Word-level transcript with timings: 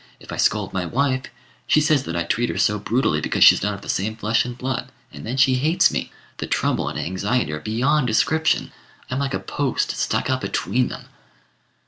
If 0.19 0.31
I 0.33 0.37
scold 0.37 0.73
my 0.73 0.83
wife, 0.83 1.25
she 1.67 1.79
says 1.79 2.05
that 2.05 2.15
I 2.15 2.23
treat 2.23 2.49
her 2.49 2.57
so 2.57 2.79
brutally 2.79 3.21
because 3.21 3.43
she's 3.43 3.61
not 3.61 3.75
of 3.75 3.81
the 3.83 3.87
same 3.87 4.15
flesh 4.15 4.45
and 4.45 4.57
blood; 4.57 4.91
and 5.13 5.27
then 5.27 5.37
she 5.37 5.53
hates 5.57 5.91
me. 5.91 6.11
The 6.37 6.47
trouble 6.47 6.89
and 6.89 6.97
anxiety 6.97 7.51
are 7.51 7.59
beyond 7.59 8.07
description: 8.07 8.71
I'm 9.11 9.19
like 9.19 9.35
a 9.35 9.39
post 9.39 9.91
stuck 9.91 10.27
up 10.27 10.41
between 10.41 10.87
them." 10.87 11.05